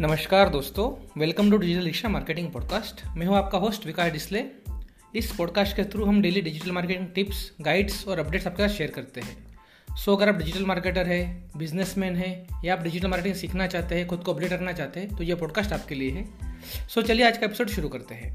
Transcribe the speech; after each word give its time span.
नमस्कार 0.00 0.48
दोस्तों 0.48 0.86
welcome 1.20 1.50
to 1.50 1.56
digital 1.56 1.84
rickshaw 1.84 2.08
marketing 2.08 2.50
podcast 2.52 3.00
मैं 3.16 3.26
हूँ 3.26 3.36
आपका 3.36 3.58
होस्ट 3.58 3.86
विकास 3.86 4.10
डिस्ले। 4.12 4.44
इस 5.14 5.30
पॉडकास्ट 5.36 5.76
के 5.76 5.84
थ्रू 5.84 6.04
हम 6.04 6.20
daily 6.22 6.40
digital 6.40 6.72
marketing 6.72 7.06
tips 7.14 7.40
guides 7.60 8.06
और 8.08 8.18
अपडेट्स 8.18 8.46
आपके 8.46 8.68
साथ 8.68 8.74
शेयर 8.74 8.90
करते 8.90 9.20
हैं। 9.20 9.96
सो 9.96 10.16
अगर 10.16 10.28
आप 10.28 10.34
डिजिटल 10.34 10.64
मार्केटर 10.64 11.06
है 11.06 11.20
बिजनेसमैन 11.56 12.16
है, 12.16 12.46
या 12.64 12.74
आप 12.74 12.82
डिजिटल 12.82 13.08
मार्केटिंग 13.08 13.34
सीखना 13.34 13.66
चाहते 13.66 13.94
हैं, 13.94 14.06
खुद 14.06 14.22
को 14.22 14.32
अपडेट 14.34 14.50
करना 14.50 14.72
चाहते 14.72 15.00
हैं 15.00 15.16
तो 15.16 15.24
यह 15.24 15.36
पॉडकास्ट 15.36 15.72
आपके 15.72 15.94
लिए 15.94 16.10
है। 16.10 16.88
सो 16.88 17.02
चलिए 17.02 17.26
आज 17.26 17.38
का 17.38 17.46
एपिसोड 17.46 17.68
शुरू 17.68 17.88
करते 17.88 18.14
हैं। 18.14 18.34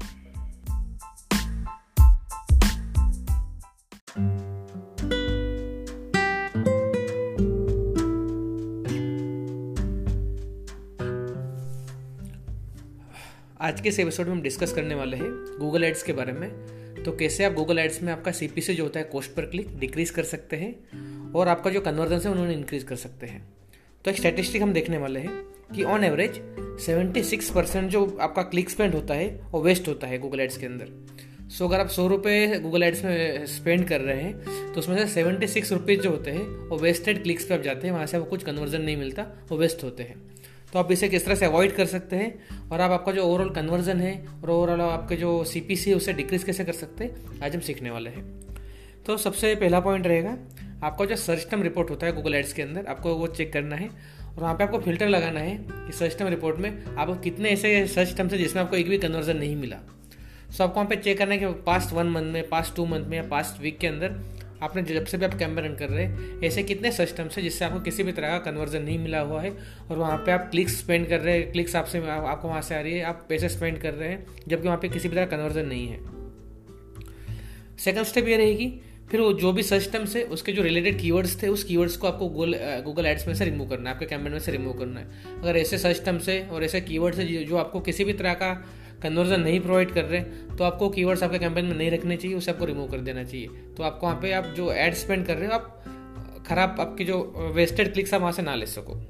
आज 13.72 13.80
के 13.80 13.88
इस 13.88 13.98
एपिसोड 14.00 14.26
में 14.26 14.32
हम 14.32 14.42
डिस्कस 14.42 14.72
करने 14.72 14.94
वाले 14.94 15.16
हैं 15.16 15.58
गूगल 15.58 15.84
एड्स 15.84 16.02
के 16.02 16.12
बारे 16.12 16.32
में। 16.32 16.48
तो 17.04 17.12
कैसे 17.12 17.44
आप 17.44 17.52
गूगल 17.52 17.78
एड्स 17.78 18.02
में 18.02 18.12
आपका 18.12 18.32
सी 18.32 18.74
जो 18.74 18.82
होता 18.82 19.00
है 19.00 19.04
कॉस्ट 19.04 19.30
पर 19.30 19.42
क्लिक 19.42 19.78
डिक्रीज 19.78 20.10
कर 20.10 20.22
सकते 20.22 20.56
हैं 20.56 21.32
और 21.32 21.48
आपका 21.48 21.70
जो 21.70 21.80
कन्वर्जन 21.80 22.18
है 22.18 22.30
उन्होंने 22.30 22.54
इंक्रीज 22.54 22.82
कर 22.82 22.96
सकते 22.96 23.26
हैं। 23.26 23.48
तो 24.04 24.10
एक 24.10 24.16
स्टैटिस्टिक 24.16 24.62
हम 24.62 24.72
देखने 24.72 24.98
वाले 24.98 25.20
हैं 25.20 25.42
कि 25.74 25.84
ऑन 25.84 26.04
एवरेज 26.04 26.40
76 26.80 27.50
परसेंट 27.50 27.90
जो 27.90 28.18
आपका 28.20 28.42
क्लिक 28.42 28.70
स्पेंड 28.70 28.94
होता 28.94 29.14
है 29.14 29.40
वो 29.50 29.62
वेस्ट 29.62 29.88
होता 29.88 30.06
है 30.06 30.18
गूगल 30.18 30.40
एड्स 30.40 30.56
के 30.56 30.66
अंदर। 30.66 30.90
सो 31.48 31.68
अगर 31.68 31.80
आप 31.80 31.88
सौ 31.88 32.06
रुपये 32.08 32.58
गूगल 32.58 32.82
एड्स 32.82 33.04
में 33.04 33.46
स्पेंड 33.46 33.88
कर 33.88 34.00
रहे 34.00 34.22
हैं 34.22 34.72
तो 34.72 34.78
उसमें 34.78 34.98
से 34.98 35.06
सेवेंटी 35.06 35.46
सिक्स 35.46 35.72
रुपीज़ 35.72 36.00
जो 36.00 36.10
होते 36.10 36.30
हैं 36.30 36.46
वो 36.68 36.78
वेस्टेड 36.78 37.22
क्लिक्स 37.22 37.44
पे 37.44 37.54
आप 37.54 37.62
जाते 37.62 37.86
हैं, 37.86 37.94
वहाँ 37.94 38.06
से 38.06 38.16
आपको 38.16 38.30
कुछ 38.30 38.42
कन्वर्जन 38.42 38.82
नहीं 38.82 38.96
मिलता, 38.96 39.26
वो 39.48 39.58
वेस्ट 39.58 39.84
होते 39.84 40.02
हैं। 40.02 40.31
तो 40.72 40.78
आप 40.78 40.92
इसे 40.92 41.08
किस 41.08 41.24
तरह 41.24 41.34
से 41.34 41.46
अवॉइड 41.46 41.76
कर 41.76 41.86
सकते 41.86 42.16
हैं? 42.16 42.38
और 42.70 42.80
आप, 42.80 42.90
आपका 42.90 43.12
जो 43.12 43.22
ओवरऑल 43.22 43.50
कन्वर्जन 43.50 44.00
है, 44.00 44.26
और 44.44 44.50
ओवरऑल 44.50 44.80
आपके 44.80 45.16
जो 45.16 45.44
सी 45.44 45.60
पी 45.60 45.76
सी 45.76 45.90
है, 45.90 45.96
उसे 45.96 46.12
डिक्रीज 46.12 46.44
कैसे 46.44 46.64
कर 46.64 46.72
सकते 46.72 47.04
हैं? 47.04 47.40
आज 47.44 47.54
हम 47.54 47.60
सीखने 47.60 47.90
वाले 47.90 48.10
हैं। 48.10 48.40
तो 49.06 49.16
सबसे 49.16 49.54
पहला 49.54 49.80
पॉइंट 49.80 50.06
रहेगा, 50.06 50.38
आपका 50.82 51.04
जो 51.04 51.16
सर्च 51.16 51.46
टर्म 51.50 51.62
रिपोर्ट 51.62 51.90
होता 51.90 52.06
है 52.06 52.12
गूगल 52.12 52.34
एड्स 52.34 52.52
के 52.52 52.62
अंदर, 52.62 52.86
आपको 52.86 53.14
वो 53.14 53.26
चेक 53.26 53.52
करना 53.52 53.76
है, 53.76 53.88
और 54.36 54.42
वहाँ 54.42 54.54
पे 54.54 54.64
आपको 54.64 54.78
फ़िल्टर 54.78 55.08
लगाना 55.08 55.40
है 55.40 55.56
कि 55.70 55.92
सर्च 55.92 56.18
टर्म 56.18 56.28
रिपोर्ट 56.28 56.58
में 56.58 56.84
आप 56.98 57.20
कितने 57.24 57.48
ऐसे 57.48 57.86
सर्च 57.86 58.16
टर्म्स 58.16 58.32
है 58.32 58.38
जिसमें 58.38 58.62
आपको 58.62 58.76
एक 58.76 58.88
भी 58.88 58.98
कन्वर्जन 58.98 59.36
नहीं 59.36 59.56
मिला। 59.56 59.76
सो 60.50 60.64
आपको 60.64 60.76
वहाँ 60.76 60.88
पे 60.88 60.96
चेक 60.96 61.18
करना 61.18 61.34
है 61.34 61.38
कि 61.38 61.46
पास्ट 61.46 61.92
वन 61.92 62.06
मंथ 62.06 62.24
में 62.24 62.48
पास्ट 62.48 62.76
टू 62.76 62.86
मंथ 62.86 63.04
में 63.04 63.16
या 63.16 63.28
पास्ट 63.28 63.62
वीक 63.62 63.78
के 63.78 63.86
अंदर 63.86 64.08
आपने 64.62 64.82
जब 64.84 65.04
से 65.04 65.18
भी 65.18 65.24
आप 65.24 65.34
कैंपेन 65.34 65.64
रन 65.64 65.74
कर 65.76 65.88
रहे 65.88 66.04
हैं, 66.04 66.40
ऐसे 66.44 66.62
कितने 66.62 66.92
सिस्टम्स 66.92 67.36
हैं 67.36 67.44
जिससे 67.44 67.64
आपको 67.64 67.80
किसी 67.80 68.02
भी 68.02 68.12
तरह 68.12 68.28
का 68.28 68.38
कन्वर्जन 68.50 68.82
नहीं 68.82 68.98
मिला 68.98 69.20
हुआ 69.20 69.42
है? 69.42 69.50
और 69.90 69.98
वहाँ 69.98 70.16
पे 70.16 70.32
आप 70.32 70.48
क्लिक्स 70.50 70.78
स्पेंड 70.78 71.08
कर 71.08 71.20
रहे 71.20 71.36
हैं 71.38 71.50
क्लिक्स 71.52 71.76
आपसे 71.76 71.98
आपको 72.00 72.48
वहाँ 72.48 72.62
से 72.62 72.74
आ 72.74 72.80
रही 72.80 72.92
है, 72.92 73.02
आप 73.02 73.26
पैसे 73.28 73.48
स्पेंड 73.48 73.78
कर 73.78 73.94
रहे 73.94 74.08
हैं, 74.08 74.24
जबकि 74.48 74.66
वहाँ 74.66 74.78
पे 74.78 74.88
किसी 74.88 75.08
भी 75.08 75.14
तरह 75.14 75.26
कन्वर्जन 75.26 75.66
नहीं 75.66 75.86
है। 75.88 76.00
सेकंड 77.78 78.04
स्टेप 78.04 78.28
ये 78.28 78.36
रहेगी, 78.36 78.72
फिर 79.10 79.20
वो 79.20 79.32
जो 79.32 79.52
भी 79.52 79.62
सिस्टम 79.62 80.04
से 80.04 80.22
उसके 80.24 80.52
जो 80.52 80.62
रिलेटेड 80.62 80.98
कीवर्ड्स 80.98 81.42
थे, 81.42 81.48
उस 81.48 81.64
कीवर्ड्स 81.64 81.96
को 81.96 82.06
आपको 82.08 82.28
गूगल 82.28 82.54
गूगल 82.84 83.06
एड्स 83.06 83.26
में 83.28 83.34
से 83.34 83.44
रिमूव 83.44 83.68
करना 83.68 83.90
है, 83.90 83.94
आपके 83.94 84.06
कैंपेन 84.06 84.32
में 84.32 84.38
से 84.38 84.52
रिमूव 84.52 84.72
करना 84.72 85.00
है। 85.00 85.40
अगर 85.40 85.56
ऐसे 85.56 85.78
सिस्टम 85.78 86.18
से 86.18 86.40
और 86.42 86.64
ऐसे 86.64 86.80
कीवर्ड्स 86.80 87.18
है 87.18 87.44
जो 87.44 87.56
आपको 87.56 87.80
किसी 87.80 88.04
भी 88.04 88.12
तरह 88.12 88.34
का 88.34 88.52
कन्वर्जन 89.02 89.40
नहीं 89.40 89.60
प्रोवाइड 89.60 89.92
कर 89.92 90.04
रहे 90.04 90.20
तो 90.56 90.64
आपको 90.64 90.88
कीवर्ड्स 90.88 91.22
आपके 91.22 91.38
कैंपेन 91.38 91.64
में 91.64 91.74
नहीं 91.74 91.90
रखने 91.90 92.16
चाहिए, 92.16 92.36
उसे 92.36 92.50
आपको 92.50 92.64
रिमूव 92.64 92.88
कर 92.88 93.00
देना 93.00 93.24
चाहिए। 93.24 93.46
तो 93.76 93.82
आपको 93.82 94.06
वहाँ 94.06 94.18
पे 94.22 94.32
आप 94.32 94.52
जो 94.56 94.72
एड 94.72 94.94
स्पेंड 94.94 95.26
कर 95.26 95.36
रहे 95.36 95.46
हो, 95.46 95.54
आप, 95.54 96.44
खराब 96.48 96.80
आपकी 96.80 97.04
जो 97.04 97.52
वेस्टेड 97.54 97.92
क्लिक्स 97.92 98.14
आप 98.14 98.20
वहाँ 98.20 98.32
से 98.32 98.42
ना 98.42 98.54
ले 98.54 98.66
सको। 98.66 99.00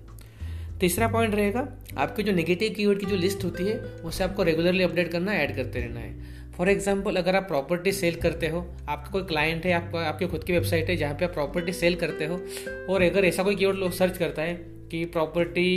तीसरा 0.80 1.08
पॉइंट 1.08 1.34
रहेगा, 1.34 1.66
आपके 1.98 2.22
जो 2.22 2.32
नेगेटिव 2.32 2.72
कीवर्ड 2.76 3.00
की 3.00 3.06
जो 3.06 3.16
लिस्ट 3.16 3.44
होती 3.44 3.64
है, 3.64 3.74
उसे 4.04 4.24
आपको 4.24 4.42
रेगुलरली 4.42 4.82
अपडेट 4.82 5.10
करना 5.12 5.34
ऐड 5.34 5.54
करते 5.56 5.80
रहना 5.80 6.00
है। 6.00 6.50
फॉर 6.52 6.68
एग्ज़ाम्पल 6.68 7.16
अगर 7.16 7.36
आप 7.36 7.42
प्रॉपर्टी 7.42 7.92
सेल 7.92 8.14
करते 8.14 8.48
हो, 8.48 8.60
आपका 8.88 9.10
कोई 9.10 9.22
क्लाइंट 9.22 9.66
है, 9.66 9.72
आपका, 9.72 10.00
आपकी 10.00 10.26
खुद 10.26 10.44
की 10.44 10.52
वेबसाइट 10.52 10.90
है, 10.90 10.96
जहाँ 10.96 11.14
पे 11.14 11.24
आप 11.24 11.32
प्रॉपर्टी 11.32 11.72
सेल 11.72 11.94
करते 11.94 12.26
हो, 12.26 12.40
और 12.90 13.02
अगर 13.02 13.24
ऐसा 13.24 13.42
कोई 13.42 13.56
कीवर्ड 13.56 13.78
लोग 13.78 13.92
सर्च 13.92 14.18
करता 14.18 14.42
है 14.42 14.54
कि 14.90 15.04
property 15.04 15.70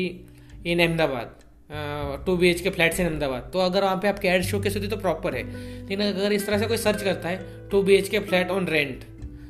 in 0.66 0.80
Ahmedabad 0.80 1.44
two 1.70 2.36
B 2.38 2.50
H 2.50 2.62
K 2.62 2.70
flats 2.70 3.00
in 3.00 3.06
Ahmedabad. 3.08 3.50
तो 3.54 3.60
अगर 3.60 3.84
वहाँ 3.84 3.98
पे 3.98 4.08
आपके 4.08 4.28
एड 4.28 4.44
शो 4.44 4.60
कैसे 4.60 4.80
होती 4.80 4.90
तो 4.90 4.98
प्रॉपर 4.98 5.36
है। 5.36 5.44
लेकिन 5.44 6.02
अगर 6.04 6.34
इस 6.34 6.46
तरह 6.48 6.58
से 6.58 6.68
कोई 6.68 6.78
सर्च 6.78 7.04
करता 7.04 7.30
है, 7.30 7.70
two 7.70 7.82
B 7.84 7.96
H 7.96 8.10
K 8.10 8.20
flat 8.22 8.50
on 8.52 8.68
rent 8.68 9.04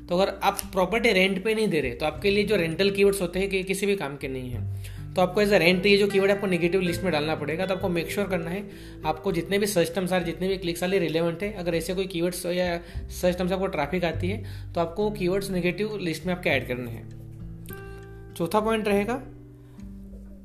तो 0.10 0.18
अगर 0.18 0.34
आप 0.44 0.60
प्रॉपर्टी 0.74 1.12
रेंट 1.12 1.44
पे 1.44 1.54
नहीं 1.56 1.68
दे 1.68 1.80
रहे 1.82 1.92
तो 1.92 2.06
आपके 2.06 2.32
लिए 2.32 2.44
जो 2.44 2.56
रेंटल 2.56 2.90
कीवर्ड्स 2.92 3.22
होते 3.22 3.40
हैं 3.40 3.50
कि 3.50 3.64
किसी 3.64 3.86
भी 3.86 3.96
काम 3.96 4.18
के 4.18 4.28
नहीं 4.28 4.50
है। 4.50 5.14
तो 5.14 5.22
आपको 5.22 5.42
एज 5.42 5.54
अ 5.54 5.58
रेंट 5.58 5.86
ये 5.86 5.98
जो 5.98 6.08
कीवर्ड 6.08 6.32
आपको 6.32 6.48
नेगेटिव 6.48 6.82
लिस्ट 6.82 7.04
में 7.04 7.12
डालना 7.12 7.36
पड़ेगा। 7.36 7.66
तो 7.66 7.74
आपको 7.74 7.90
मेक 7.90 8.12
श्योर 8.12 8.28
करना 8.28 8.50
है, 8.50 8.64
आपको 9.06 9.32
जितने 9.32 9.60
भी 9.60 9.68
सर्च 9.68 9.94
टर्म्स 9.96 10.14
आ 10.14 10.20
जितने 10.22 10.48
भी 10.48 10.58
क्लिक्स 10.58 10.82
वाले 10.82 11.00
रिलेवेंट 11.00 11.44
है, 11.44 11.52
अगर 11.54 11.76
ऐसे 11.76 11.94
कोई 11.94 12.06
कीवर्ड्स 12.08 12.46
या 12.48 12.80
सर्च 13.12 13.38
टर्म्स 13.38 13.52
आपको 13.52 13.68
ट्रैफ़िक 13.68 14.06
आती 14.06 14.30
है 14.30 14.74
तो 14.74 14.82
आपको 14.82 15.10
कीवर्ड्स 15.12 15.50
नेगेटिव 15.52 15.98
लिस्ट 16.02 16.26
में 16.26 16.34
आपके 16.34 16.50
ऐड 16.50 16.68
करने 16.68 16.92
हैं। 16.92 18.34
चौथा 18.34 18.60
पॉइंट 18.60 18.88
रहेगा 18.88 19.22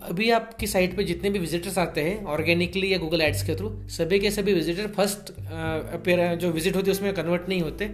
अभी 0.02 0.30
आपकी 0.30 0.66
साइट 0.66 0.96
पे 0.96 1.04
जितने 1.04 1.30
भी 1.30 1.38
विजिटर्स 1.38 1.76
आते 1.78 2.00
हैं 2.00 2.24
ऑर्गेनिकली 2.26 2.92
या 2.92 2.98
गूगल 2.98 3.20
एड्स 3.20 3.42
के 3.42 3.54
थ्रू 3.56 3.68
सभी 3.90 4.18
के 4.18 4.30
सभी 4.30 4.52
विजिटर 4.54 4.86
फ़र्स्ट 4.88 5.30
अपेयर 5.94 6.34
जो 6.36 6.50
विज़िट 6.50 6.76
होती 6.76 6.86
है 6.86 6.92
उसमें 6.92 7.12
कन्वर्ट 7.14 7.48
नहीं 7.48 7.60
होते। 7.60 7.88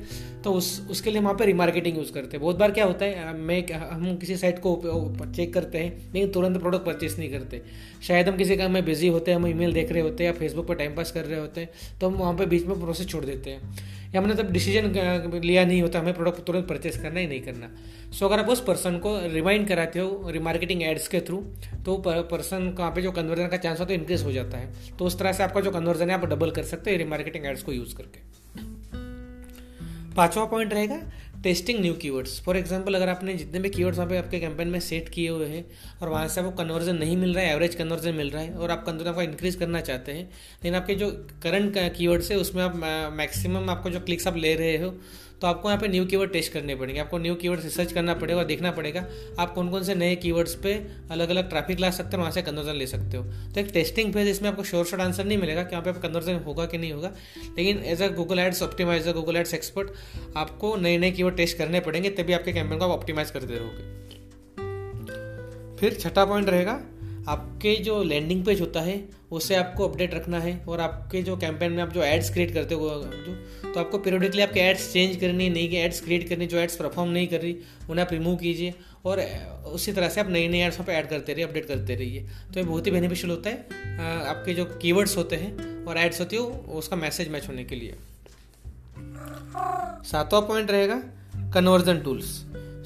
तो 0.45 0.53
उस, 0.53 0.87
उसके 0.91 1.11
लिए 1.11 1.21
वहाँ 1.21 1.35
पे 1.35 1.47
रिमार्केटिंग 1.47 1.97
यूज़ 1.99 2.13
करते 2.13 2.37
हैं। 2.37 2.41
बहुत 2.41 2.57
बार 2.57 2.71
क्या 2.73 2.85
होता 2.85 3.05
है 3.05 3.35
मैं 3.39 3.61
हम 3.73 4.17
किसी 4.17 4.37
साइट 4.37 4.59
को 4.67 4.77
चेक 5.27 5.53
करते 5.55 5.79
हैं, 5.79 6.13
लेकिन 6.15 6.31
तुरंत 6.33 6.59
प्रोडक्ट 6.59 6.87
परचेस 6.87 7.19
नहीं 7.19 7.31
करते। 7.31 7.63
शायद 8.03 8.29
हम 8.29 8.37
किसी 8.37 8.57
काम 8.57 8.73
में 8.73 8.85
बिज़ी 8.85 9.09
होते 9.09 9.31
हैं, 9.31 9.39
हम 9.39 9.47
ईमेल 9.47 9.73
देख 9.73 9.93
रहे 9.93 10.03
होते 10.03 10.25
हैं 10.25 10.33
या 10.33 10.39
फेसबुक 10.39 10.67
पर 10.69 10.75
टाइम 10.75 10.95
पास 10.97 11.13
कर 11.13 11.25
रहे 11.25 11.41
होते 11.41 11.61
हैं 11.61 11.99
तो 12.01 12.09
हम 12.09 12.15
वहाँ 12.15 12.35
पर 12.35 12.47
बीच 12.47 12.67
में 12.67 12.81
प्रोसेस 12.81 13.09
छोड़ 13.09 13.25
देते 13.25 13.51
हैं। 13.51 14.05
या 14.15 14.21
हमने 14.21 14.35
तब 14.35 14.51
डिसीज़न 14.53 15.41
लिया 15.45 15.65
नहीं 15.65 15.81
होता 15.83 15.99
हमें 15.99 16.15
प्रोडक्ट 16.15 16.45
तुरंत 16.47 16.67
परचेस 16.69 16.99
करना 16.99 17.21
ही 17.21 17.27
नहीं 17.27 17.41
करना। 17.41 17.71
सो 18.13 18.19
so, 18.19 18.33
अगर 18.33 18.43
आप 18.43 18.49
उस 18.49 18.61
पर्सन 18.65 18.99
को 18.99 19.19
रिमाइंड 19.33 19.67
कराते 19.69 19.99
हो 19.99 20.31
रिमार्केटिंग 20.31 20.83
एड्स 20.83 21.09
के 21.09 21.21
थ्रू 21.21 21.37
तो 21.87 21.97
पर्सन 22.07 22.71
कहाँ 22.79 22.91
पे 22.91 23.03
जो 23.03 23.13
कन्वर्जन 23.13 23.49
का 23.49 23.57
चांस 23.57 23.81
होता 23.81 23.93
है 23.93 23.99
इंक्रीज 23.99 24.23
हो 24.23 24.33
जाता 24.33 24.59
है। 24.59 24.97
तो 24.99 25.05
उस 25.05 25.19
तरह 25.19 25.33
से 25.33 25.43
आपका 25.43 25.61
जो 25.61 25.71
कन्वर्जन 25.71 26.11
है 26.11 26.15
आप 26.15 26.25
डबल 26.25 26.51
कर 26.51 26.63
सकते 26.63 26.91
हैं 26.91 26.99
रिमार्केटिंग 26.99 27.47
एड्स 27.47 27.63
को 27.63 27.73
यूज़ 27.73 27.95
करके। 27.97 28.25
पांचवा 30.17 30.45
पॉइंट 30.45 30.73
रहेगा 30.73 30.97
testing 31.43 31.81
new 31.81 31.95
keywords 31.95 32.41
for 32.43 32.57
example 32.57 32.95
अगर 32.95 33.09
आपने 33.09 33.35
जितने 33.35 33.59
भी 33.61 33.71
कीवर्ड्स 33.71 33.99
वहाँ 33.99 34.11
पे 34.11 34.17
आपके 34.19 34.41
कैंपेन 34.41 34.69
में 34.69 34.79
सेट 34.81 35.09
किए 35.09 35.29
हुए 35.29 35.47
हैं, 35.47 35.65
और 36.03 36.09
वहाँ 36.09 36.29
से 36.29 36.41
आपको 36.41 36.53
कन्वर्जन 36.57 36.97
नहीं 36.97 37.17
मिल 37.17 37.35
रहा 37.35 37.45
है 37.45 37.53
एवरेज 37.53 37.75
कन्वर्जन 37.75 38.15
मिल 38.15 38.31
रहा 38.31 38.43
है, 38.43 38.53
और 38.53 38.71
आप 38.71 38.85
कन्वर्जन 38.87 39.11
आपका 39.11 39.23
इंक्रीज 39.23 39.55
करना 39.57 39.81
चाहते 39.81 40.13
हैं 40.13 40.25
लेकिन 40.25 40.75
आपके 40.75 40.95
जो 40.95 41.11
करंट 41.43 41.79
कीवर्ड्स 41.97 42.31
है, 42.31 42.37
उसमें 42.39 42.63
आप 42.63 42.77
मैक्सिमम 43.17 43.71
आपको 43.71 43.91
जो 43.91 44.01
क्लिक्स 44.01 44.27
आप 44.27 44.37
ले 44.37 44.55
रहे 44.55 44.77
हो 44.79 44.95
तो 45.41 45.47
आपको 45.47 45.69
यहाँ 45.69 45.81
पे 45.81 45.89
न्यू 45.89 46.05
कीवर्ड 46.07 46.33
टेस्ट 46.33 46.53
करने 46.53 46.75
पड़ेंगे। 46.75 47.01
आपको 47.01 47.19
न्यू 47.19 47.35
कीवर्ड 47.35 47.61
रिसर्च 47.61 47.93
करना 47.93 48.15
पड़ेगा 48.15 48.45
देखना 48.45 48.71
पड़ेगा, 48.71 49.05
आप 49.39 49.53
कौन 49.55 49.69
कौन 49.71 49.83
से 49.83 49.95
नए 49.95 50.15
कीवर्ड्स 50.17 50.55
पे 50.55 50.73
अलग 51.11 51.31
अलग 51.31 51.49
ट्रैफ़िक 51.49 51.81
ला 51.81 51.91
सकते 51.91 52.17
हो 52.17 52.21
वहाँ 52.21 52.33
से 52.33 52.43
कन्वर्जन 52.43 52.75
ले 52.75 52.87
सकते 52.87 53.17
हो। 53.17 53.25
तो 53.25 53.61
एक 53.61 53.71
टेस्टिंग 53.73 54.13
फ़ेज़ 54.13 54.29
इसमें 54.29 54.49
आपको 54.51 54.65
शोर 54.65 54.85
शॉर्ट 54.87 55.03
आंसर 55.03 55.25
नहीं 55.25 55.39
मिलेगा 55.39 55.63
कि 55.63 55.77
यहाँ 55.77 55.85
पे 55.85 56.01
कन्वर्जन 56.01 56.41
होगा 56.47 56.67
कि 56.67 56.79
नहीं 56.79 56.93
होगा। 56.93 57.13
लेकिन 57.59 57.83
as 57.85 58.03
a 58.03 58.09
Google 58.15 58.39
ads 58.39 58.63
optimiser 58.63 59.13
Google 59.13 59.37
ads 59.37 59.55
expert 59.55 59.91
आपको 60.37 60.75
नए 60.77 60.99
नए 60.99 61.11
कीवर्ड 61.11 61.37
टेस्ट 61.37 61.59
करने 61.59 61.81
पड़ेंगे, 61.81 62.11
तभी 62.11 62.33
आपके 62.33 62.53
कैंपेन 62.53 62.79
को 62.79 62.85
आप 62.85 62.91
ऑप्टिमाइज 62.91 63.31
करते 63.31 63.55
रहोगे। 63.55 63.95
फिर 65.77 65.95
छठा 65.95 66.25
पॉइंट 66.25 66.49
रहेगा 66.49 66.81
आपके 67.29 67.75
जो 67.85 68.03
लैंडिंग 68.05 68.45
पेज 68.45 68.61
होता 68.61 68.81
है, 68.81 68.97
उसे 69.33 69.55
आपको 69.55 69.89
अपडेट 69.89 70.15
रखना 70.15 70.39
है 70.41 70.57
और 70.69 70.81
आपके 70.81 71.23
जो 71.23 71.37
कैंपेन 71.37 71.73
में 71.73 71.83
आप 71.83 71.93
जो 71.93 72.03
एड्स 72.03 72.33
क्रिएट 72.33 72.53
करते 72.55 72.75
हो, 72.75 72.89
जो 72.89 73.73
तो 73.73 73.81
आपको 73.81 73.99
पीरियडिकली 73.99 74.43
आपके 74.43 74.61
एड्स 74.61 74.93
चेंज 74.93 75.17
करनी 75.21 75.49
नई 75.51 75.67
एड्स 75.77 76.01
क्रिएट 76.01 76.29
करनी, 76.29 76.47
जो 76.47 76.59
एड्स 76.59 76.77
परफॉर्म 76.77 77.11
नहीं 77.11 77.29
कर 77.29 77.41
रही, 77.41 77.57
उन्हें 77.91 78.05
आप 78.05 78.13
रिमूव 78.13 78.37
कीजिए 78.37 78.75
और 79.07 79.21
उसी 79.69 79.93
तरह 79.93 80.09
से 80.09 80.21
आप 80.21 80.29
नई 80.31 80.49
नई 80.49 80.59
एड्स 80.61 80.79
वहाँ 80.79 80.87
पर 80.87 80.93
ऐड 80.93 81.09
करते 81.09 81.33
रहिए 81.33 81.45
अपडेट 81.47 81.67
करते 81.67 81.95
रहिए। 81.95 82.21
तो 82.21 82.61
ये 82.61 82.67
बहुत 82.67 82.87
ही 82.87 82.91
बेनिफिशियल 82.93 83.31
होता 83.31 83.51
है 83.51 84.25
आपके 84.27 84.55
जो 84.55 84.65
कीवर्ड्स 84.83 85.17
होते 85.17 85.37
हैं 85.37 85.85
और 85.87 85.99
एड्स 85.99 86.21
होती 86.21 86.37
है 86.37 86.43
उसका 86.79 86.97
मैसेज 86.97 87.29
मैच 87.29 87.49
होने 87.49 87.65
के 87.65 87.77
लिए। 87.77 87.95
सातवां 90.05 90.43
पॉइंट 90.43 90.71
रहेगा 90.71 91.03
कन्वर्जन 91.55 92.01
टूल्स 92.01 92.27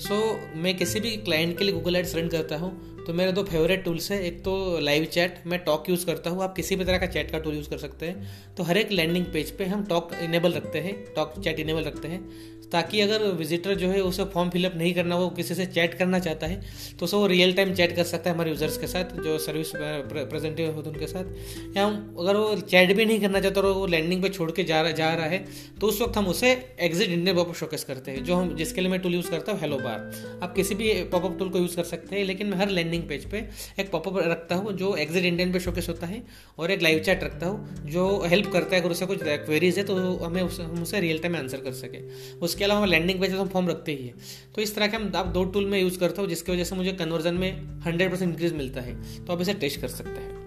सो 0.02 0.16
मैं 0.56 0.76
किसी 0.76 1.00
भी 1.00 1.16
क्लाइंट 1.18 1.56
के 1.58 1.64
लिए 1.64 1.74
गूगल 1.74 1.96
एड्स 1.96 2.14
रन 2.16 2.28
करता 2.28 2.56
हूँ 2.56 2.99
तो 3.10 3.14
मेरे 3.14 3.30
दो 3.32 3.42
फेवरेट 3.42 3.82
टूल्स 3.84 4.10
हैं। 4.12 4.20
एक 4.22 4.38
तो 4.40 4.52
लाइव 4.80 5.04
चैट 5.04 5.38
मैं 5.46 5.58
टॉक 5.64 5.88
यूज़ 5.90 6.04
करता 6.06 6.30
हूँ। 6.30 6.42
आप 6.42 6.54
किसी 6.56 6.76
भी 6.76 6.84
तरह 6.84 6.98
का 6.98 7.06
चैट 7.08 7.30
का 7.30 7.38
टूल 7.38 7.54
यूज़ 7.54 7.70
कर 7.70 7.78
सकते 7.78 8.06
हैं। 8.06 8.54
तो 8.56 8.62
हर 8.62 8.78
एक 8.78 8.92
लैंडिंग 8.92 9.24
पेज 9.32 9.50
पे 9.58 9.64
हम 9.66 9.84
टॉक 9.86 10.12
इनेबल 10.22 10.52
रखते 10.52 10.78
हैं। 10.80 10.94
टॉक 11.14 11.34
चैट 11.44 11.60
इनेबल 11.60 11.84
रखते 11.84 12.08
हैं। 12.08 12.58
ताकि 12.72 13.00
अगर 13.00 13.22
विजिटर 13.34 13.74
जो 13.74 13.88
है 13.88 14.00
उसे 14.02 14.24
फॉर्म 14.24 14.50
फिलअप 14.50 14.74
नहीं 14.76 14.92
करना, 14.94 15.16
वो 15.16 15.28
किसी 15.30 15.54
से 15.54 15.64
चैट 15.68 15.94
करना 15.94 16.18
चाहता 16.18 16.46
है 16.46 16.60
तो 16.98 17.04
उसे 17.04 17.16
वो 17.16 17.26
रियल 17.26 17.52
टाइम 17.52 17.72
चैट 17.74 17.94
कर 17.96 18.04
सकता 18.04 18.30
है 18.30 18.34
हमारे 18.34 18.50
यूज़र्स 18.50 18.76
के 18.78 18.86
साथ, 18.86 19.16
जो 19.16 19.38
सर्विस 19.40 19.70
प्रेजेंटेटिव 19.74 20.74
होते 20.74 20.90
उनके 20.90 21.06
साथ। 21.06 21.76
या 21.76 21.86
हम 21.86 22.16
अगर 22.20 22.36
वो 22.36 22.60
चैट 22.60 22.94
भी 22.96 23.04
नहीं 23.04 23.20
करना 23.20 23.40
चाहता 23.40 23.60
और 23.60 23.66
वो 23.68 23.86
लैंडिंग 23.86 24.22
पे 24.22 24.28
छोड़ 24.28 24.50
के 24.50 24.64
जा 24.64 24.80
रहा 24.82 24.92
जा 24.92 25.12
रहा 25.14 25.26
है 25.26 25.44
तो 25.80 25.86
उस 25.86 26.00
वक्त 26.02 26.16
हम 26.16 26.26
उसे 26.28 26.50
एग्जिट 26.80 27.08
इंडियन 27.08 27.36
पॉपअप 27.36 27.54
शोकेस 27.56 27.84
करते 27.84 28.10
हैं, 28.10 28.24
जो 28.24 28.34
हम, 28.34 28.54
जिसके 28.56 28.80
लिए 28.80 28.90
मैं 28.90 29.00
टूल 29.00 29.14
यूज़ 29.14 29.30
करता 29.30 29.52
हूँ 29.52 29.60
हेलो 29.60 29.78
बार 29.78 30.38
आप 30.42 30.54
किसी 30.54 30.74
भी 30.74 30.92
पॉपअप 31.06 31.38
टूल 31.38 31.48
को 31.48 31.58
यूज़ 31.58 31.76
कर 31.76 31.84
सकते 31.84 32.16
हैं, 32.16 32.24
लेकिन 32.24 32.46
मैं 32.46 32.58
हर 32.58 32.68
लैंडिंग 32.70 32.99
लैंडिंग 33.00 33.08
पेज 33.08 33.30
पे 33.30 33.82
एक 33.82 33.90
पॉपअप 33.90 34.16
रखता 34.18 34.54
हूँ, 34.54 34.72
जो 34.72 34.94
एग्जिट 34.96 35.24
इंडियन 35.24 35.52
पे 35.52 35.60
शोकेस 35.60 35.88
होता 35.88 36.06
है, 36.06 36.22
और 36.58 36.70
एक 36.70 36.82
लाइव 36.82 36.98
चैट 36.98 37.24
रखता 37.24 37.46
हूँ, 37.46 37.86
जो 37.86 38.06
हेल्प 38.26 38.50
करता 38.52 38.76
है, 38.76 38.80
अगर 38.80 38.90
उसे 38.90 39.06
कुछ 39.06 39.18
क्वेरीज 39.22 39.78
है 39.78 39.84
तो 39.84 39.96
हमें 40.16 40.42
उसे, 40.42 40.62
हम 40.62 40.82
उसे 40.82 41.00
रियल 41.00 41.18
टाइम 41.18 41.36
आंसर 41.36 41.60
कर 41.60 41.72
सके। 41.72 42.00
उसके 42.38 42.64
अलावा 42.64 42.80
हम 42.80 42.88
लैंडिंग 42.88 43.20
पेज 43.20 43.34
हम 43.34 43.48
फॉर्म 43.48 43.68
रखते 43.68 43.92
ही 43.92 44.06
है। 44.06 44.14
तो 44.54 44.62
इस 44.62 44.74
तरह 44.74 44.86
के 44.86 44.96
हम, 44.96 45.12
आप 45.16 45.26
दो 45.26 45.44
टूल 45.44 45.66
में 45.66 45.80
यूज़ 45.80 45.98
करता 45.98 46.22
हूँ, 46.22 46.28
जिसकी 46.28 46.52
वजह 46.52 46.64
से 46.64 46.76
मुझे 46.76 46.92
कन्वर्जन 46.92 47.34
में 47.34 47.80
हंड्रेड 47.80 48.10
परसेंट 48.10 48.30
इंक्रीज 48.30 48.52
मिलता 48.54 48.80
है। 48.80 49.24
तो 49.24 49.32
आप 49.32 49.40
इसे 49.40 49.54
टेस्ट 49.54 49.80
कर 49.80 49.88
सकते 49.88 50.20
हैं। 50.20 50.38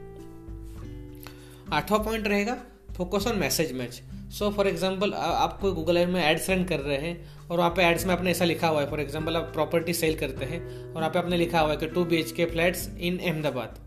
आठवां 1.74 2.04
पॉइंट 2.04 2.28
रहेगा 2.28 2.58
focus 2.98 3.28
on 3.28 3.38
message 3.38 3.72
match 3.72 4.02
so 4.34 4.50
for 4.52 4.68
example 4.68 5.12
आप 5.14 5.58
कोई 5.62 5.72
गूगल 5.72 5.98
एड 5.98 6.10
में 6.10 6.24
एड्स 6.24 6.46
सेंड 6.46 6.68
कर 6.68 6.80
रहे 6.80 6.98
हैं 6.98 7.48
और 7.48 7.58
वहाँ 7.58 7.70
पे 7.70 7.84
एड्स 7.84 8.06
में 8.06 8.14
आपने 8.14 8.32
ऐसा 8.32 8.46
लिखा 8.46 8.68
हुआ 8.68 8.82
है। 8.82 8.90
फॉर 8.90 9.00
एग्ज़ाम्पल 9.00 9.36
आप 9.38 9.52
प्रॉपर्टी 9.54 9.94
सेल 9.94 10.16
करते 10.20 10.46
हैं 10.46 10.62
और 10.62 10.96
वहाँ 10.96 11.10
पे 11.10 11.20
आपने 11.20 11.38
लिखा 11.38 11.60
हुआ 11.60 11.72
है 11.72 11.78
कि 11.78 11.88
two 11.88 12.06
B 12.06 12.18
H 12.18 12.32
K 12.32 12.46
flats 12.46 12.90
in 13.00 13.18
Ahmedabad 13.18 13.78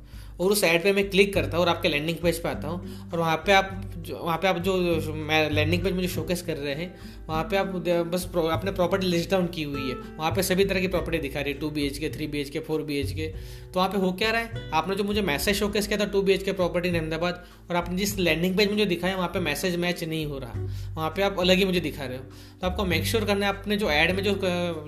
और 0.40 0.52
उस 0.52 0.64
ऐड 0.64 0.82
पे 0.82 0.92
मैं 0.92 1.08
क्लिक 1.10 1.34
करता 1.34 1.56
हूँ 1.56 1.64
और 1.64 1.70
आपके 1.70 1.88
लैंडिंग 1.88 2.18
पेज 2.18 2.42
पे 2.42 2.48
आता 2.48 2.68
हूँ। 2.68 3.10
और 3.10 3.18
वहाँ 3.18 3.36
पे 3.46 3.52
आप 3.52 3.82
वहाँ 4.08 4.36
पे 4.38 4.48
आप 4.48 4.58
जो 4.58 5.12
मैं 5.12 5.38
लैंडिंग 5.50 5.82
पेज 5.82 5.92
मुझे 5.94 6.08
शोकेस 6.08 6.42
कर 6.42 6.56
रहे 6.56 6.74
हैं 6.74 6.94
वहाँ 7.28 7.42
पे 7.44 7.56
आप 7.56 7.66
बस 8.06 8.24
प्रो, 8.32 8.42
अपने 8.42 8.72
प्रॉपर्टी 8.72 9.06
लिस्ट 9.06 9.30
डाउन 9.30 9.46
की 9.46 9.62
हुई 9.62 9.88
है। 9.88 9.94
वहाँ 10.18 10.30
पे 10.32 10.42
सभी 10.42 10.64
तरह 10.64 10.80
की 10.80 10.88
प्रॉपर्टी 10.88 11.18
दिखा 11.18 11.40
रही 11.40 11.52
है 11.52 11.58
two 11.60 11.70
B 11.70 11.86
H 11.86 11.98
K 11.98 12.08
three 12.10 12.26
B 12.26 12.40
H 12.40 12.50
K 12.50 12.60
four 12.60 12.82
B 12.82 12.98
H 12.98 13.12
K 13.12 13.26
तो 13.26 13.72
वहाँ 13.76 13.88
पे 13.90 13.98
हो 13.98 14.12
क्या 14.12 14.30
रहा 14.30 14.40
है? 14.40 14.70
आपने 14.74 14.94
जो 14.96 15.04
मुझे 15.04 15.22
मैसेज 15.22 15.56
शोकेस 15.56 15.86
किया 15.86 15.98
था 15.98 16.04
two 16.10 16.22
B 16.22 16.32
H 16.32 16.42
K 16.42 16.52
property 16.52 16.88
in 16.88 16.94
Ahmedabad 16.94 17.44
और 17.70 17.76
आपने 17.76 17.96
जिस 17.96 18.16
लैंडिंग 18.18 18.56
पेज 18.56 18.70
मुझे 18.70 18.86
दिखाया 18.86 19.16
वहाँ 19.16 19.28
पे 19.28 19.40
मैसेज 19.40 19.76
मैच 19.76 20.04
नहीं 20.04 20.26
हो 20.26 20.38
रहा। 20.38 20.66
वहाँ 20.96 21.10
पे 21.10 21.22
आप 21.22 21.40
अलग 21.40 21.56
ही 21.56 21.64
मुझे 21.64 21.80
दिखा 21.80 22.04
रहे 22.04 22.18
हो। 22.18 22.24
तो 22.60 22.66
आपको 22.66 22.84
मेक 22.84 23.04
श्योर 23.06 23.24
करना 23.24 23.46
है 23.46 23.52
आपने 23.52 23.76
जो 23.76 23.90
ऐड 23.90 24.14
में 24.16 24.22
जो 24.24 24.34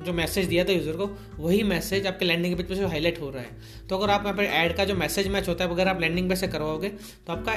जो 0.04 0.12
मैसेज 0.12 0.46
दिया 0.46 0.64
था 0.64 0.72
यूज़र 0.72 0.96
को 0.96 1.10
वही 1.38 1.62
मैसेज 1.64 2.06
आपके 2.06 2.24
लैंडिंग 2.24 2.56
पेज 2.56 2.66
पर 2.68 2.84
हाईलाइट 2.86 3.20
हो 3.20 3.30
रहा 3.30 3.42
है। 3.42 3.86
तो 3.88 3.98
अगर 3.98 4.12
आप 4.12 4.24
यहाँ 4.24 4.36
पर 4.36 4.44
ऐड 4.44 4.76
का 4.76 4.84
जो 4.84 4.94
मैसेज 4.96 5.28
मैच 5.38 5.48
होता 5.48 5.64
है, 5.64 5.70
अगर 5.70 5.88
आप 5.88 6.00
लैंडिंग 6.00 6.28
पेज 6.28 6.38
से 6.38 6.48
करवाओगे 6.48 6.88
तो 6.88 7.32
आपका 7.32 7.54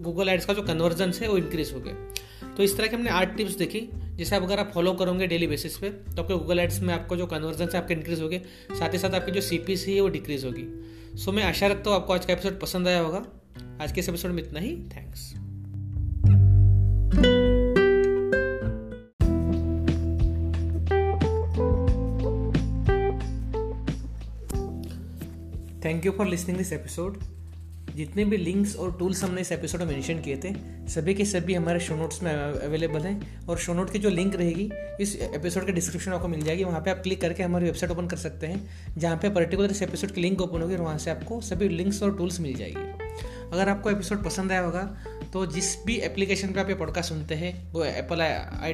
गूगल 0.00 0.28
एड्स 0.28 0.44
का 0.46 0.54
जो 0.54 0.62
कन्वर्जन 0.64 1.12
है, 1.12 1.28
वो 1.28 1.38
इंक्रीज 1.38 1.72
हो 1.74 1.80
गया 1.80 2.54
तो 2.56 2.62
इस 2.62 2.76
तरह 2.76 2.86
के 2.86 2.96
हमने 2.96 3.10
आठ 3.12 3.36
टिप्स 3.36 3.56
देखी, 3.56 3.80
जैसे 4.16 4.36
आप 4.36 4.42
अगर 4.42 4.58
आप 4.58 4.70
फॉलो 4.74 4.92
करोगे 4.92 5.26
डेली 5.26 5.46
बेसिस 5.46 5.76
पे 5.78 5.90
तो 5.90 6.22
आपके 6.22 6.34
गूगल 6.34 6.58
एड्स 6.58 6.80
में 6.80 6.92
आपको 6.94 7.16
जो 7.16 7.26
कन्वर्जन 7.26 7.68
है, 7.68 7.78
आपके 7.78 7.94
इंक्रीज 7.94 8.20
होगी। 8.22 8.38
साथ 8.70 8.92
ही 8.92 8.98
साथ 8.98 9.14
आपकी 9.14 9.32
जो 9.32 9.40
सी 9.40 9.60
है, 9.86 10.00
वो 10.00 10.08
डिक्रीज 10.08 10.44
होगी। 10.44 10.66
सो 11.18 11.32
मैं 11.32 11.44
आशा 11.44 11.66
रखता 11.66 11.90
हूँ 11.90 12.00
आपको 12.00 12.12
आज 12.12 12.26
का 12.26 12.32
एपिसोड 12.32 12.60
पसंद 12.60 12.88
आया 12.88 13.00
होगा। 13.00 13.24
आज 13.82 13.92
के 13.92 14.00
इस 14.00 14.08
एपिसोड 14.08 14.30
में 14.30 14.42
इतना 14.42 14.60
ही। 14.60 14.76
Thanks 14.86 15.32
thank 25.84 26.06
you 26.06 26.12
for 26.12 26.26
listening 26.26 26.58
this 26.58 26.72
episode 26.72 27.18
जितने 27.96 28.24
भी 28.24 28.36
लिंक्स 28.36 28.74
और 28.76 28.92
टूल्स 28.98 29.22
हमने 29.24 29.40
इस 29.40 29.50
एपिसोड 29.52 29.80
में 29.80 29.86
मेंशन 29.86 30.20
किए 30.22 30.36
थे, 30.36 30.52
सभी 30.88 31.14
के 31.14 31.24
सभी 31.24 31.54
हमारे 31.54 31.80
शो 31.80 31.94
नोट्स 31.96 32.22
में 32.22 32.30
अवेलेबल 32.32 33.00
हैं। 33.00 33.46
और 33.46 33.58
शो 33.58 33.74
नोट 33.74 33.92
की 33.92 33.98
जो 33.98 34.10
लिंक 34.10 34.36
रहेगी, 34.36 34.70
इस 35.00 35.16
एपिसोड 35.34 35.66
के 35.66 35.72
डिस्क्रिप्शन 35.72 36.12
आपको 36.12 36.28
मिल 36.28 36.40
जाएगी। 36.40 36.64
वहाँ 36.64 36.80
पे 36.80 36.90
आप 36.90 37.02
क्लिक 37.02 37.20
करके 37.20 37.42
हमारी 37.42 37.64
वेबसाइट 37.64 37.92
ओपन 37.92 38.06
कर 38.06 38.16
सकते 38.16 38.46
हैं, 38.46 38.68
जहाँ 38.98 39.16
पे 39.16 39.30
पर्टिकुलर 39.30 39.70
इस 39.70 39.82
एपिसोड 39.82 40.10
की 40.10 40.20
लिंक 40.20 40.40
ओपन 40.40 40.62
होगी 40.62 40.76
वहाँ 40.76 40.98
से 40.98 41.10
आपको 41.10 41.40
सभी 41.40 41.68
लिंक्स 41.68 42.02
और 42.02 42.16
टूल्स 42.18 42.40
मिल 42.40 42.54
जाएगी। 42.54 43.06
अगर 43.52 43.68
आपको 43.68 43.90
एपिसोड 43.90 44.24
पसंद 44.24 44.52
आया 44.52 44.60
होगा 44.60 44.82
तो 45.32 45.46
जिस 45.46 45.74
भी 45.84 45.96
एप्लीकेशन 46.02 46.48
पर 46.48 46.60
आप 46.60 46.68
ये 46.68 46.74
पॉडकास्ट 46.74 47.08
सुनते 47.08 47.34
हैं, 47.34 47.72
वो 47.72 47.84
एप्पल 47.84 48.22
आई 48.22 48.72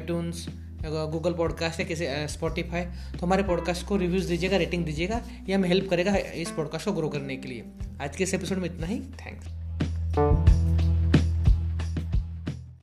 गूगल 0.84 1.32
पॉडकास्ट 1.32 1.80
या 1.80 1.86
किसी 1.86 2.06
स्पॉटिफाई 2.28 2.84
तो 3.12 3.26
हमारे 3.26 3.42
पॉडकास्ट 3.42 3.86
को 3.86 3.96
रिव्यूज़ 3.96 4.28
दीजिएगा 4.28 4.56
रेटिंग 4.56 4.84
दीजिएगा, 4.84 5.20
ये 5.48 5.54
हमें 5.54 5.68
हेल्प 5.68 5.90
करेगा 5.90 6.16
इस 6.16 6.50
पॉडकास्ट 6.50 6.84
को 6.84 6.92
ग्रो 6.92 7.08
करने 7.08 7.36
के 7.36 7.48
लिए। 7.48 7.64
आज 8.02 8.16
के 8.16 8.24
इस 8.24 8.34
एपिसोड 8.34 8.58
में 8.58 8.66
इतना 8.66 8.86
ही। 8.86 9.00
थैंक्स 9.00 10.43